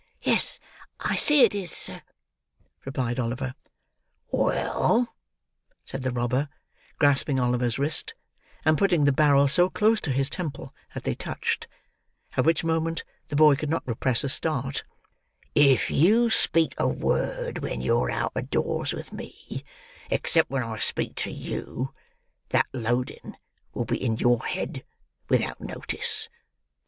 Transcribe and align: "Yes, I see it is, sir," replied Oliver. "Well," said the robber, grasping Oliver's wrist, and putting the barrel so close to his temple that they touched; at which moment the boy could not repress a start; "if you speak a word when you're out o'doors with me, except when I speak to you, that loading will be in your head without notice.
"Yes, 0.23 0.59
I 1.01 1.15
see 1.15 1.43
it 1.43 1.53
is, 1.53 1.69
sir," 1.69 2.01
replied 2.85 3.19
Oliver. 3.19 3.53
"Well," 4.31 5.13
said 5.85 6.01
the 6.01 6.09
robber, 6.09 6.49
grasping 6.97 7.39
Oliver's 7.39 7.77
wrist, 7.77 8.15
and 8.65 8.79
putting 8.79 9.05
the 9.05 9.11
barrel 9.11 9.47
so 9.47 9.69
close 9.69 10.01
to 10.01 10.11
his 10.11 10.27
temple 10.27 10.73
that 10.95 11.03
they 11.03 11.13
touched; 11.13 11.67
at 12.35 12.45
which 12.45 12.63
moment 12.63 13.03
the 13.27 13.35
boy 13.35 13.55
could 13.55 13.69
not 13.69 13.87
repress 13.87 14.23
a 14.23 14.29
start; 14.29 14.83
"if 15.53 15.91
you 15.91 16.31
speak 16.31 16.73
a 16.79 16.87
word 16.87 17.59
when 17.59 17.79
you're 17.79 18.09
out 18.09 18.31
o'doors 18.35 18.93
with 18.93 19.13
me, 19.13 19.63
except 20.09 20.49
when 20.49 20.63
I 20.63 20.79
speak 20.79 21.13
to 21.17 21.31
you, 21.31 21.93
that 22.49 22.65
loading 22.73 23.35
will 23.75 23.85
be 23.85 24.03
in 24.03 24.17
your 24.17 24.43
head 24.47 24.83
without 25.29 25.61
notice. 25.61 26.27